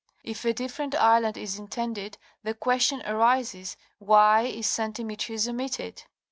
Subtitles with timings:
[0.23, 4.95] If a different island is intended the question arises, Why is St.
[4.95, 6.05] Demetrius omitted?